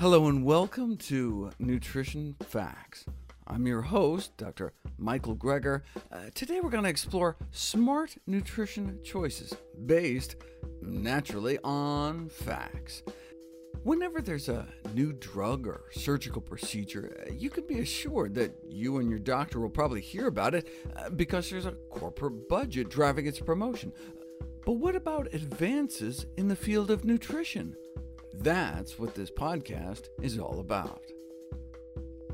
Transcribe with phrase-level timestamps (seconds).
[0.00, 3.04] Hello and welcome to Nutrition Facts.
[3.46, 4.72] I'm your host, Dr.
[4.96, 5.82] Michael Greger.
[6.10, 9.52] Uh, today we're going to explore smart nutrition choices
[9.84, 10.36] based,
[10.80, 13.02] naturally, on facts.
[13.82, 19.00] Whenever there's a new drug or surgical procedure, uh, you can be assured that you
[19.00, 23.26] and your doctor will probably hear about it uh, because there's a corporate budget driving
[23.26, 23.92] its promotion.
[24.64, 27.76] But what about advances in the field of nutrition?
[28.34, 31.02] That's what this podcast is all about.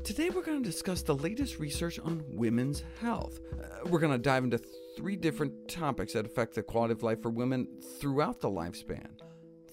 [0.03, 3.39] Today, we're going to discuss the latest research on women's health.
[3.61, 4.61] Uh, we're going to dive into
[4.95, 7.67] three different topics that affect the quality of life for women
[7.99, 9.09] throughout the lifespan.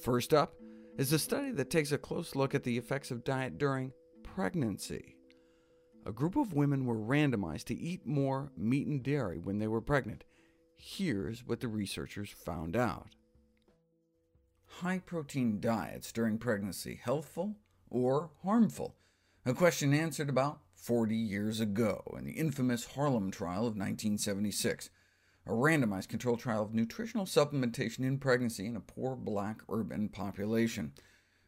[0.03, 0.55] First up
[0.99, 5.17] is a study that takes a close look at the effects of diet during pregnancy.
[6.07, 9.81] A group of women were randomized to eat more meat and dairy when they were
[9.81, 10.25] pregnant.
[10.77, 13.09] Here's what the researchers found out
[14.67, 17.57] high protein diets during pregnancy healthful
[17.91, 18.97] or harmful?
[19.47, 24.91] A question answered about 40 years ago in the infamous Harlem trial of 1976,
[25.47, 30.93] a randomized controlled trial of nutritional supplementation in pregnancy in a poor black urban population.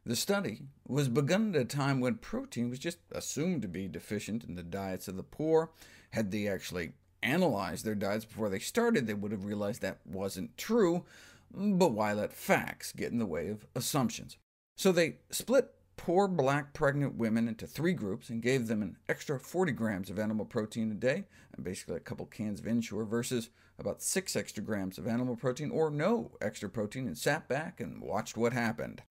[0.07, 4.45] The study was begun at a time when protein was just assumed to be deficient
[4.45, 5.71] in the diets of the poor.
[6.11, 6.93] Had they actually
[7.23, 11.05] analyzed their diets before they started, they would have realized that wasn't true,
[11.53, 14.37] but why let facts get in the way of assumptions?
[14.77, 19.41] So they split poor black pregnant women into three groups and gave them an extra
[19.41, 21.25] 40 grams of animal protein a day,
[21.61, 25.91] basically a couple cans of Ensure, versus about 6 extra grams of animal protein, or
[25.91, 29.03] no extra protein, and sat back and watched what happened.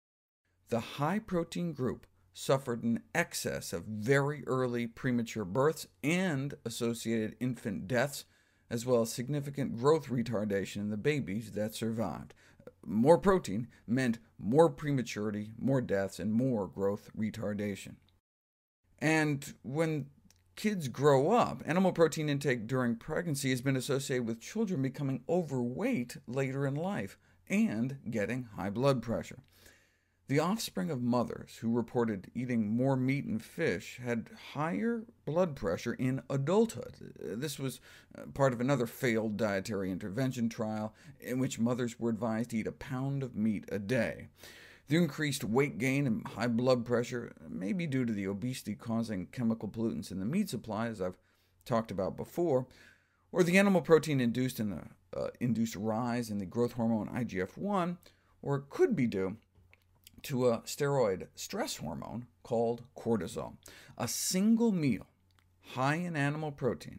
[0.68, 8.24] The high-protein group suffered an excess of very early premature births and associated infant deaths,
[8.70, 12.34] as well as significant growth retardation in the babies that survived.
[12.84, 17.96] More protein meant more prematurity, more deaths, and more growth retardation.
[18.98, 20.06] And when
[20.54, 26.16] kids grow up, animal protein intake during pregnancy has been associated with children becoming overweight
[26.26, 27.18] later in life
[27.48, 29.40] and getting high blood pressure.
[30.28, 35.94] The offspring of mothers who reported eating more meat and fish had higher blood pressure
[35.94, 37.14] in adulthood.
[37.16, 37.78] This was
[38.18, 42.66] uh, part of another failed dietary intervention trial in which mothers were advised to eat
[42.66, 44.26] a pound of meat a day.
[44.88, 49.68] The increased weight gain and high blood pressure may be due to the obesity-causing chemical
[49.68, 51.18] pollutants in the meat supply, as I've
[51.64, 52.66] talked about before,
[53.30, 54.82] or the animal protein induced in the
[55.16, 57.98] uh, induced rise in the growth hormone IGF-1,
[58.42, 59.36] or it could be due
[60.26, 63.52] to a steroid stress hormone called cortisol.
[63.96, 65.06] A single meal
[65.74, 66.98] high in animal protein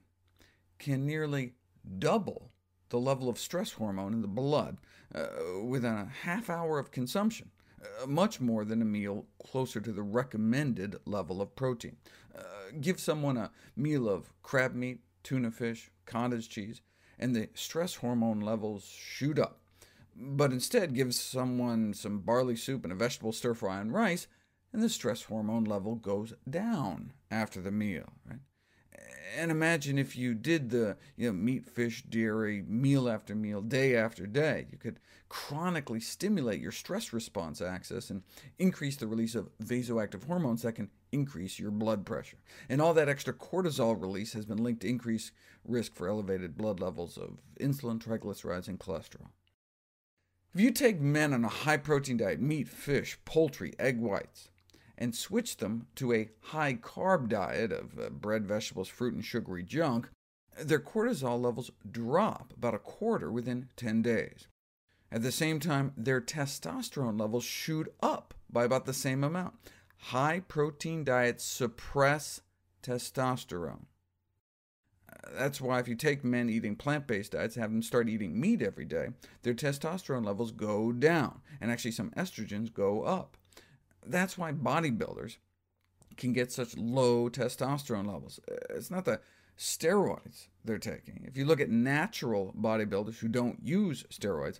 [0.79, 1.51] can nearly
[1.99, 2.51] double
[2.87, 4.77] the level of stress hormone in the blood
[5.13, 5.27] uh,
[5.61, 7.51] within a half hour of consumption,
[7.81, 11.97] uh, much more than a meal closer to the recommended level of protein.
[12.33, 12.41] Uh,
[12.79, 16.79] give someone a meal of crab meat, tuna fish, cottage cheese,
[17.19, 19.59] and the stress hormone levels shoot up
[20.19, 24.27] but instead gives someone some barley soup and a vegetable stir-fry and rice,
[24.73, 28.13] and the stress hormone level goes down after the meal.
[28.25, 28.39] Right?
[29.37, 33.95] And imagine if you did the you know, meat, fish, dairy, meal after meal, day
[33.95, 34.67] after day.
[34.71, 38.23] You could chronically stimulate your stress response axis and
[38.57, 42.37] increase the release of vasoactive hormones that can increase your blood pressure.
[42.69, 45.31] And all that extra cortisol release has been linked to increased
[45.65, 49.29] risk for elevated blood levels of insulin, triglycerides, and cholesterol.
[50.53, 54.49] If you take men on a high-protein diet, meat, fish, poultry, egg whites,
[54.97, 60.09] and switch them to a high-carb diet of uh, bread, vegetables, fruit, and sugary junk,
[60.59, 64.47] their cortisol levels drop about a quarter within 10 days.
[65.11, 69.53] At the same time, their testosterone levels shoot up by about the same amount.
[69.97, 72.41] High-protein diets suppress
[72.81, 73.85] testosterone.
[75.35, 78.61] That's why if you take men eating plant-based diets and have them start eating meat
[78.61, 79.09] every day,
[79.43, 83.37] their testosterone levels go down, and actually some estrogens go up.
[84.05, 85.37] That's why bodybuilders
[86.15, 88.39] can get such low testosterone levels.
[88.69, 89.19] It's not the
[89.57, 91.25] steroids they're taking.
[91.27, 94.59] If you look at natural bodybuilders who don't use steroids,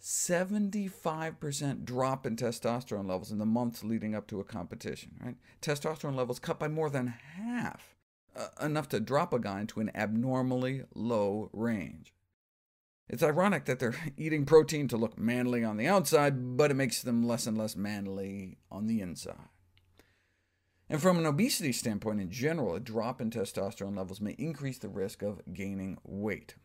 [0.00, 5.12] 75% drop in testosterone levels in the months leading up to a competition.
[5.24, 5.36] Right?
[5.60, 7.91] Testosterone levels cut by more than half
[8.36, 12.12] uh, enough to drop a guy into an abnormally low range.
[13.08, 17.02] It's ironic that they're eating protein to look manly on the outside, but it makes
[17.02, 19.48] them less and less manly on the inside.
[20.88, 24.88] And from an obesity standpoint in general, a drop in testosterone levels may increase the
[24.88, 26.56] risk of gaining weight,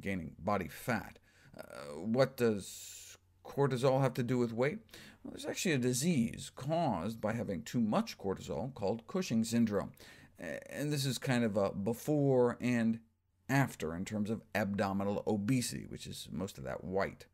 [0.00, 1.18] gaining body fat.
[1.58, 4.78] Uh, what does cortisol have to do with weight?
[5.22, 9.92] Well, there's actually a disease caused by having too much cortisol called Cushing syndrome.
[10.38, 13.00] And this is kind of a before and
[13.48, 17.26] after in terms of abdominal obesity, which is most of that white.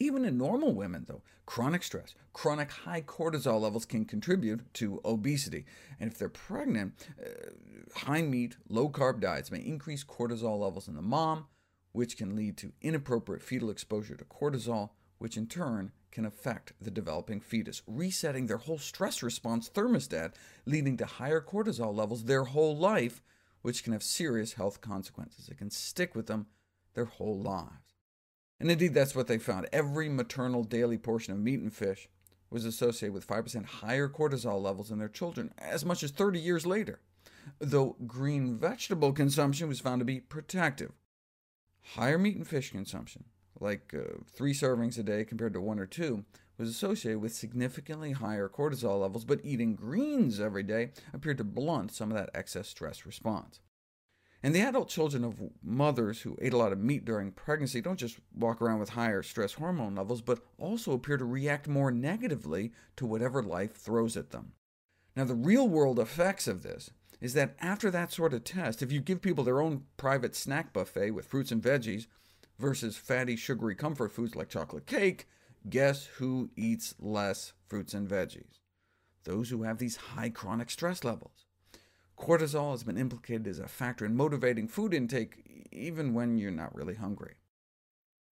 [0.00, 5.64] Even in normal women, though, chronic stress, chronic high cortisol levels can contribute to obesity.
[5.98, 7.50] And if they're pregnant, uh,
[7.98, 11.46] high meat, low-carb diets may increase cortisol levels in the mom,
[11.92, 16.90] which can lead to inappropriate fetal exposure to cortisol, which in turn can affect the
[16.90, 20.32] developing fetus, resetting their whole stress response thermostat,
[20.64, 23.22] leading to higher cortisol levels their whole life,
[23.62, 25.48] which can have serious health consequences.
[25.48, 26.46] It can stick with them
[26.94, 27.94] their whole lives.
[28.60, 29.68] And indeed, that's what they found.
[29.72, 32.08] Every maternal daily portion of meat and fish
[32.50, 36.66] was associated with 5% higher cortisol levels in their children, as much as 30 years
[36.66, 37.00] later,
[37.58, 40.92] though green vegetable consumption was found to be protective.
[41.94, 43.24] Higher meat and fish consumption,
[43.60, 46.24] like uh, three servings a day compared to one or two,
[46.58, 51.92] was associated with significantly higher cortisol levels, but eating greens every day appeared to blunt
[51.92, 53.60] some of that excess stress response.
[54.42, 57.98] And the adult children of mothers who ate a lot of meat during pregnancy don't
[57.98, 62.72] just walk around with higher stress hormone levels, but also appear to react more negatively
[62.96, 64.52] to whatever life throws at them.
[65.16, 66.90] Now, the real-world effects of this
[67.20, 70.72] is that after that sort of test, if you give people their own private snack
[70.72, 72.06] buffet with fruits and veggies
[72.58, 75.28] versus fatty, sugary comfort foods like chocolate cake,
[75.68, 78.60] guess who eats less fruits and veggies?
[79.24, 81.46] Those who have these high chronic stress levels.
[82.18, 86.74] Cortisol has been implicated as a factor in motivating food intake, even when you're not
[86.74, 87.36] really hungry.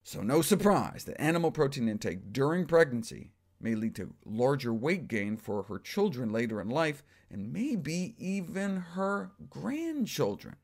[0.04, 5.38] So no surprise that animal protein intake during pregnancy may lead to larger weight gain
[5.38, 10.56] for her children later in life, and maybe even her grandchildren.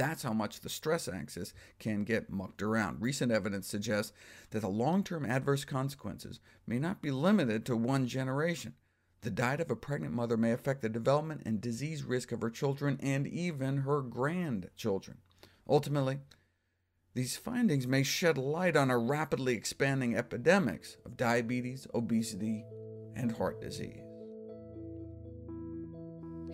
[0.00, 3.02] That's how much the stress axis can get mucked around.
[3.02, 4.14] Recent evidence suggests
[4.48, 8.72] that the long-term adverse consequences may not be limited to one generation.
[9.20, 12.48] The diet of a pregnant mother may affect the development and disease risk of her
[12.48, 15.18] children and even her grandchildren.
[15.68, 16.20] Ultimately,
[17.12, 22.64] these findings may shed light on our rapidly expanding epidemics of diabetes, obesity,
[23.16, 24.00] and heart disease.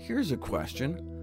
[0.00, 1.15] Here's a question.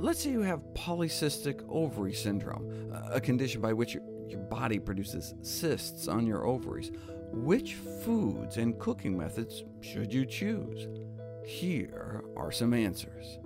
[0.00, 5.34] Let's say you have polycystic ovary syndrome, a condition by which your, your body produces
[5.42, 6.92] cysts on your ovaries.
[7.32, 10.86] Which foods and cooking methods should you choose?
[11.44, 13.38] Here are some answers.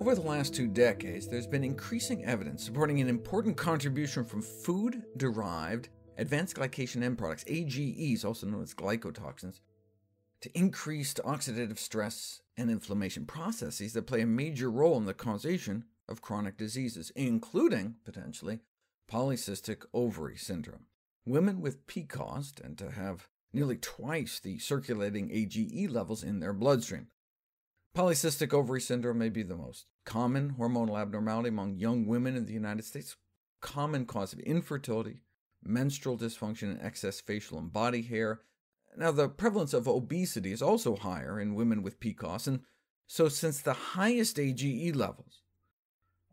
[0.00, 5.88] Over the last two decades, there's been increasing evidence supporting an important contribution from food-derived
[6.18, 9.60] advanced glycation end products, AGEs, also known as glycotoxins,
[10.40, 15.84] to increased oxidative stress and inflammation processes that play a major role in the causation
[16.08, 18.60] of chronic diseases, including, potentially,
[19.10, 20.86] polycystic ovary syndrome.
[21.26, 27.08] Women with PCOS tend to have nearly twice the circulating AGE levels in their bloodstream.
[27.94, 32.52] Polycystic ovary syndrome may be the most common hormonal abnormality among young women in the
[32.52, 33.16] United States,
[33.60, 35.20] common cause of infertility,
[35.62, 38.40] menstrual dysfunction, and excess facial and body hair.
[38.96, 42.60] Now, the prevalence of obesity is also higher in women with PCOS, and
[43.06, 45.42] so since the highest AGE levels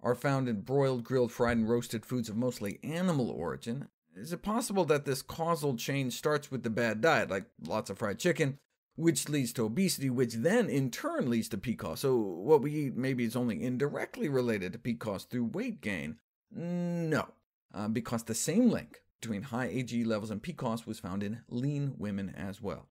[0.04, 4.42] are found in broiled, grilled, fried, and roasted foods of mostly animal origin, is it
[4.42, 8.58] possible that this causal chain starts with the bad diet, like lots of fried chicken,
[8.96, 12.00] which leads to obesity, which then in turn leads to PCOS?
[12.00, 16.18] So what we eat maybe is only indirectly related to PCOS through weight gain?
[16.51, 17.30] No,
[17.74, 21.94] uh, because the same link between high AGE levels and PCOS was found in lean
[21.98, 22.90] women as well.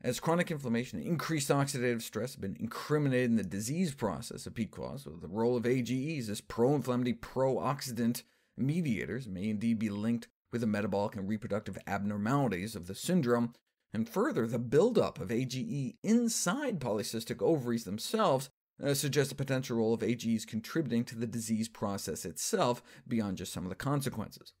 [0.00, 4.54] As chronic inflammation and increased oxidative stress have been incriminated in the disease process of
[4.54, 8.22] PCOS, the role of AGEs as pro-inflammatory, pro-oxidant
[8.56, 13.54] mediators may indeed be linked with the metabolic and reproductive abnormalities of the syndrome,
[13.92, 18.50] and further, the buildup of AGE inside polycystic ovaries themselves
[18.82, 23.52] uh, suggests a potential role of AGEs contributing to the disease process itself beyond just
[23.52, 24.52] some of the consequences.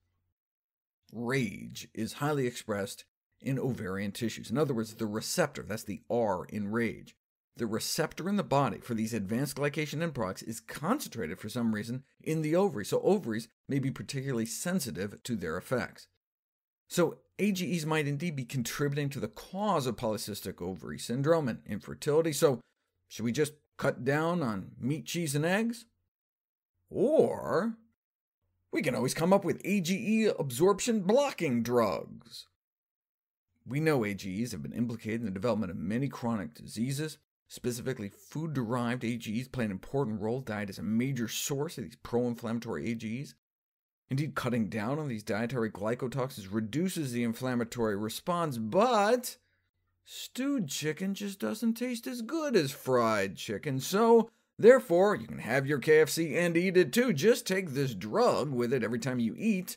[1.12, 3.04] RAGE is highly expressed
[3.40, 4.50] in ovarian tissues.
[4.50, 7.14] In other words, the receptor, that's the R in RAGE,
[7.56, 11.74] the receptor in the body for these advanced glycation end products is concentrated for some
[11.74, 16.06] reason in the ovary, so ovaries may be particularly sensitive to their effects.
[16.88, 22.32] So AGEs might indeed be contributing to the cause of polycystic ovary syndrome and infertility,
[22.32, 22.60] so
[23.08, 25.84] should we just cut down on meat, cheese, and eggs?
[26.90, 27.74] Or
[28.72, 32.46] we can always come up with AGE absorption blocking drugs.
[33.66, 37.18] We know AGEs have been implicated in the development of many chronic diseases,
[37.50, 40.42] Specifically, food-derived AGEs play an important role.
[40.42, 43.34] Diet is a major source of these pro-inflammatory AGEs.
[44.10, 49.38] Indeed, cutting down on these dietary glycotoxins reduces the inflammatory response, but
[50.04, 55.66] stewed chicken just doesn't taste as good as fried chicken, so therefore you can have
[55.66, 57.12] your KFC and eat it too.
[57.12, 59.76] Just take this drug with it every time you eat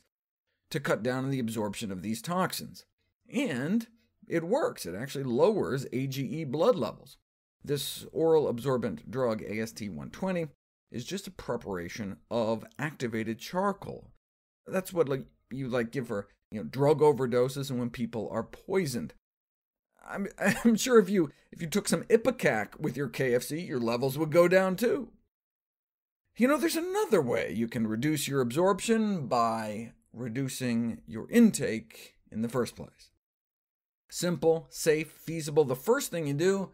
[0.70, 2.86] to cut down on the absorption of these toxins.
[3.34, 3.88] And
[4.28, 4.86] it works.
[4.86, 7.18] It actually lowers AGE blood levels.
[7.64, 10.50] This oral absorbent drug, AST-120,
[10.92, 14.10] is just a preparation of activated charcoal.
[14.66, 18.44] That's what like you like give for you know drug overdoses and when people are
[18.44, 19.14] poisoned.
[20.08, 20.28] I'm,
[20.64, 24.32] I'm sure if you if you took some Ipecac with your KFC, your levels would
[24.32, 25.10] go down too.
[26.38, 32.42] You know, there's another way you can reduce your absorption by reducing your intake in
[32.42, 33.12] the first place.
[34.10, 35.66] Simple, safe, feasible.
[35.66, 36.72] The first thing you do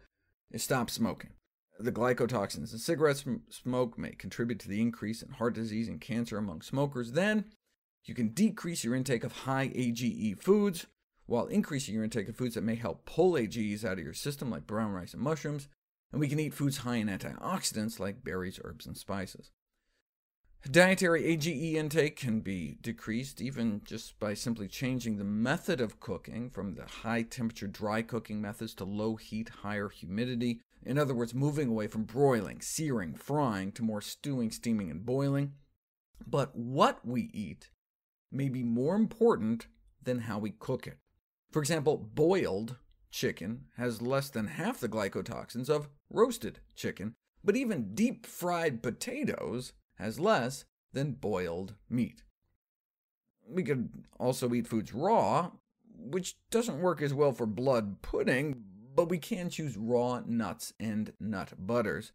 [0.50, 1.30] is stop smoking.
[1.78, 6.38] The glycotoxins in cigarette smoke may contribute to the increase in heart disease and cancer
[6.38, 7.12] among smokers.
[7.12, 7.44] Then,
[8.04, 10.86] you can decrease your intake of high AGE foods,
[11.28, 14.50] while increasing your intake of foods that may help pull AGEs out of your system,
[14.50, 15.68] like brown rice and mushrooms,
[16.10, 19.50] and we can eat foods high in antioxidants, like berries, herbs, and spices.
[20.70, 26.48] Dietary AGE intake can be decreased even just by simply changing the method of cooking
[26.48, 30.62] from the high-temperature dry cooking methods to low-heat, higher humidity.
[30.82, 35.52] In other words, moving away from broiling, searing, frying, to more stewing, steaming, and boiling.
[36.26, 37.68] But what we eat
[38.32, 39.66] may be more important
[40.02, 40.96] than how we cook it.
[41.50, 42.76] For example, boiled
[43.10, 50.20] chicken has less than half the glycotoxins of roasted chicken, but even deep-fried potatoes has
[50.20, 52.22] less than boiled meat.
[53.46, 55.52] We could also eat foods raw,
[55.94, 58.62] which doesn't work as well for blood pudding,
[58.94, 62.12] but we can choose raw nuts and nut butters,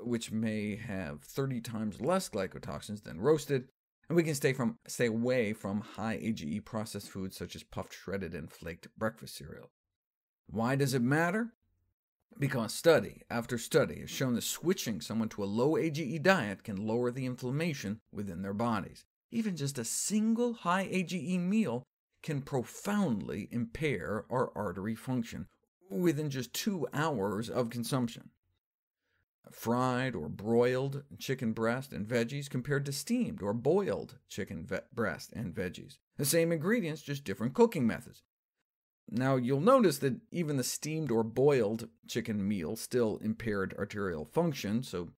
[0.00, 3.68] which may have 30 times less glycotoxins than roasted,
[4.08, 7.92] and we can stay, from, stay away from high AGE processed foods such as puffed,
[7.92, 9.70] shredded, and flaked breakfast cereal.
[10.48, 11.52] Why does it matter?
[12.38, 16.86] Because study after study has shown that switching someone to a low AGE diet can
[16.86, 19.04] lower the inflammation within their bodies.
[19.30, 21.82] Even just a single high AGE meal
[22.22, 25.46] can profoundly impair our artery function
[25.90, 28.30] within just two hours of consumption.
[29.52, 35.54] Fried or broiled chicken breast and veggies compared to steamed or boiled chicken breast and
[35.54, 35.98] veggies.
[36.16, 38.22] The same ingredients, just different cooking methods.
[39.08, 44.82] Now, you'll notice that even the steamed or boiled chicken meal still impaired arterial function,
[44.82, 45.10] so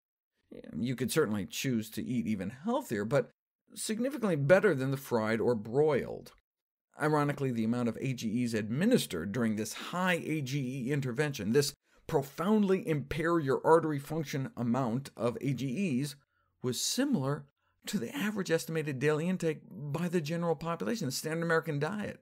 [0.76, 3.30] you could certainly choose to eat even healthier, but
[3.74, 6.32] significantly better than the fried or broiled.
[7.00, 11.72] Ironically, the amount of AGEs administered during this high AGE intervention, this
[12.08, 16.16] profoundly impair your artery function amount of AGEs,
[16.62, 17.44] was similar
[17.86, 22.20] to the average estimated daily intake by the general population, the standard American diet.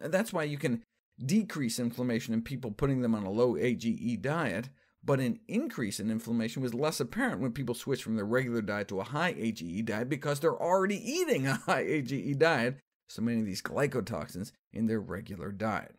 [0.00, 0.82] That's why you can
[1.24, 4.68] decrease inflammation in people putting them on a low AGE diet,
[5.02, 8.88] but an increase in inflammation was less apparent when people switched from their regular diet
[8.88, 13.40] to a high AGE diet because they're already eating a high AGE diet, so many
[13.40, 15.96] of these glycotoxins in their regular diet.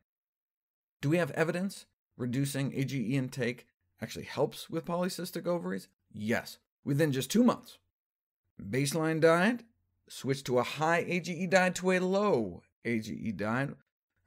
[1.01, 1.85] Do we have evidence
[2.17, 3.65] reducing AGE intake
[4.01, 5.88] actually helps with polycystic ovaries?
[6.12, 7.77] Yes, within just two months.
[8.62, 9.63] Baseline diet,
[10.08, 13.72] switch to a high AGE diet to a low AGE diet,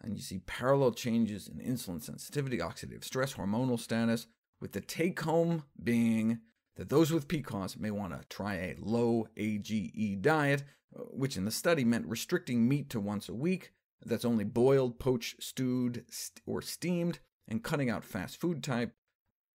[0.02, 4.26] and you see parallel changes in insulin sensitivity, oxidative stress, hormonal status,
[4.61, 6.40] with the take-home being
[6.76, 10.64] that those with PCOS may want to try a low AGE diet,
[11.11, 13.73] which in the study meant restricting meat to once a week,
[14.05, 18.94] that's only boiled, poached, stewed, st or steamed, and cutting out fast food type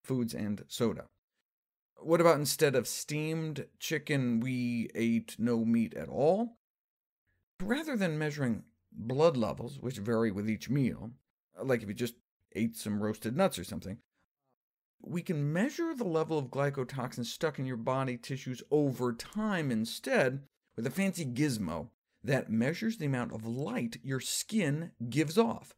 [0.03, 1.05] foods and soda.
[1.98, 6.57] What about instead of steamed chicken, we ate no meat at all?
[7.62, 11.12] Rather than measuring blood levels, which vary with each meal,
[11.62, 12.15] like if you just
[12.53, 14.00] ate some roasted nuts or something,
[15.03, 20.41] we can measure the level of glycotoxins stuck in your body tissues over time instead
[20.75, 21.89] with a fancy gizmo
[22.24, 25.74] that measures the amount of light your skin gives off,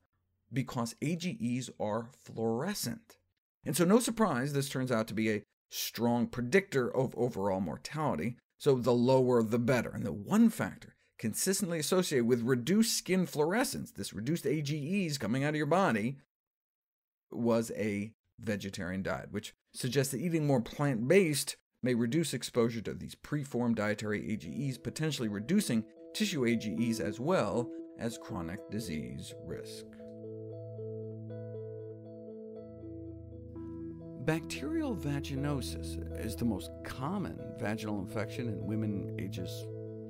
[0.53, 3.17] because AGEs are fluorescent.
[3.65, 8.37] And so no surprise this turns out to be a strong predictor of overall mortality,
[8.57, 9.89] so the lower the better.
[9.89, 15.49] And the one factor consistently associated with reduced skin fluorescence, this reduced AGEs coming out
[15.49, 16.17] of your body,
[17.31, 23.15] was a vegetarian diet, which suggests that eating more plant-based may reduce exposure to these
[23.15, 27.69] preformed dietary AGEs, potentially reducing tissue AGEs as well
[27.99, 29.85] as chronic disease risk.
[34.25, 39.65] Bacterial vaginosis is the most common vaginal infection in women ages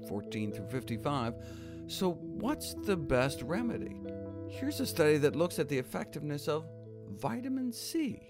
[0.07, 1.33] 14 through 55.
[1.87, 3.95] So, what's the best remedy?
[4.49, 6.67] Here's a study that looks at the effectiveness of
[7.09, 8.21] vitamin C.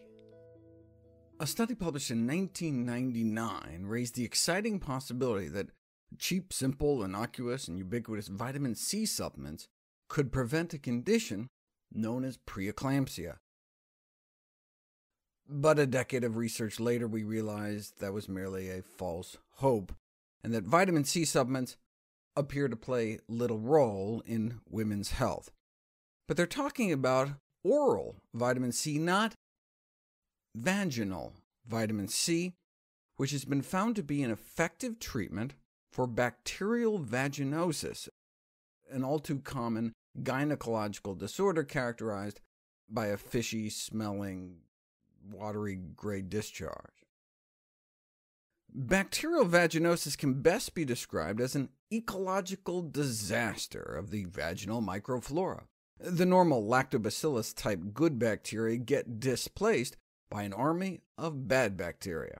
[1.41, 5.67] A study published in 1999 raised the exciting possibility that
[6.17, 9.67] cheap, simple, innocuous, and ubiquitous vitamin C supplements
[10.07, 11.49] could prevent a condition
[11.91, 13.39] known as preeclampsia.
[15.47, 19.93] But a decade of research later, we realized that was merely a false hope,
[20.43, 21.77] and that vitamin C supplements
[22.35, 25.51] appear to play little role in women's health.
[26.27, 27.31] But they're talking about
[27.63, 29.35] oral vitamin C, not
[30.55, 31.33] vaginal
[31.67, 32.53] vitamin C,
[33.17, 35.53] which has been found to be an effective treatment
[35.91, 38.09] for bacterial vaginosis,
[38.89, 42.39] an all too common gynecological disorder characterized
[42.89, 44.57] by a fishy smelling,
[45.29, 47.03] watery gray discharge.
[48.75, 55.65] Bacterial vaginosis can best be described as an ecological disaster of the vaginal microflora.
[55.99, 59.95] The normal lactobacillus type good bacteria get displaced
[60.29, 62.39] by an army of bad bacteria.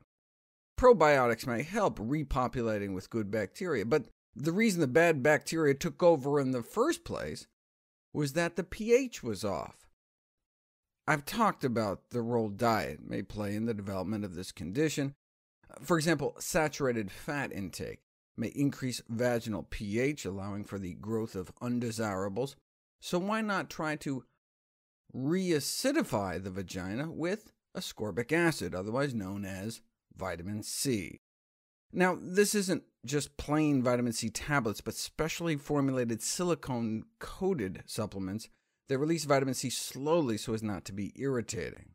[0.76, 6.40] Probiotics may help repopulating with good bacteria, but the reason the bad bacteria took over
[6.40, 7.46] in the first place
[8.12, 9.83] was that the pH was off.
[11.08, 15.16] I've talked about the role diet may play in the development of this condition.
[15.82, 18.00] For example, saturated fat intake
[18.38, 22.56] may increase vaginal pH, allowing for the growth of undesirables,
[23.02, 24.24] so why not try to
[25.16, 29.82] reacidify the vagina with ascorbic acid, otherwise known as
[30.16, 31.20] vitamin C.
[31.92, 38.50] Now, this isn't just plain vitamin C tablets, but specially formulated silicone-coated supplements
[38.90, 41.90] that release vitamin C slowly so as not to be irritating.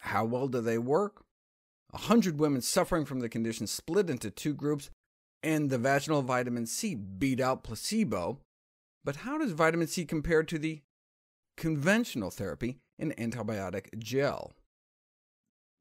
[0.00, 1.24] How well do they work?
[1.92, 4.90] A hundred women suffering from the condition split into two groups,
[5.42, 8.40] and the vaginal vitamin C beat out placebo.
[9.04, 10.82] But how does vitamin C compare to the
[11.56, 14.52] conventional therapy in antibiotic gel?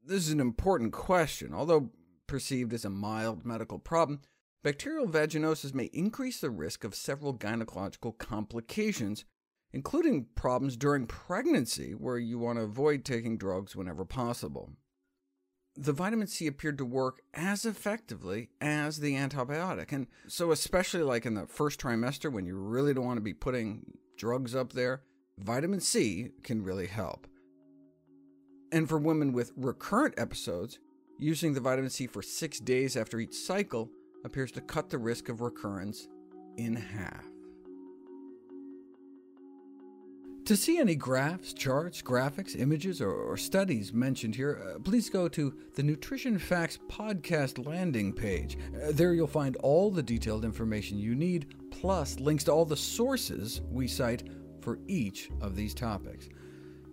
[0.04, 1.54] This is an important question.
[1.54, 1.92] Although
[2.28, 4.22] perceived as a mild medical problem,
[4.64, 9.26] bacterial vaginosis may increase the risk of several gynecological complications,
[9.74, 14.72] including problems during pregnancy, where you want to avoid taking drugs whenever possible.
[15.76, 21.26] The vitamin C appeared to work as effectively as the antibiotic, and so especially like
[21.26, 23.86] in the first trimester when you really don't want to be putting
[24.18, 25.04] drugs up there,
[25.40, 27.26] vitamin C can really help.
[28.74, 30.80] And for women with recurrent episodes,
[31.20, 33.90] using the vitamin C for six days after each cycle
[34.26, 36.08] appears to cut the risk of recurrence
[36.58, 37.31] in half.
[40.52, 45.30] To see any graphs, charts, graphics, images, or, or studies mentioned here, uh, please go
[45.30, 48.58] to the Nutrition Facts podcast landing page.
[48.76, 52.76] Uh, there you'll find all the detailed information you need, plus links to all the
[52.76, 54.28] sources we cite
[54.60, 56.28] for each of these topics.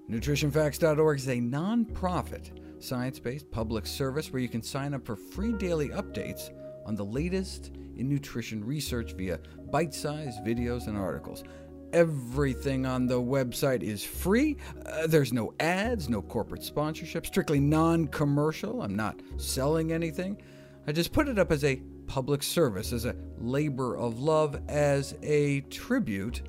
[0.08, 5.88] NutritionFacts.org is a non-profit, science-based public service where you can sign up for free daily
[5.88, 6.50] updates
[6.86, 9.40] on the latest in nutrition research via
[9.72, 11.42] bite-sized videos and articles.
[11.92, 14.56] Everything on the website is free.
[14.84, 18.82] Uh, there's no ads, no corporate sponsorship, strictly non-commercial.
[18.82, 20.40] I'm not selling anything.
[20.86, 25.14] I just put it up as a public service, as a labor of love, as
[25.22, 26.42] a tribute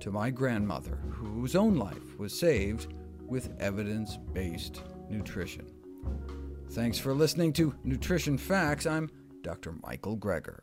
[0.00, 2.92] to my grandmother, whose own life was saved
[3.26, 5.66] with evidence based nutrition.
[6.70, 8.86] Thanks for listening to Nutrition Facts.
[8.86, 9.10] I'm
[9.42, 9.74] Dr.
[9.82, 10.60] Michael Greger.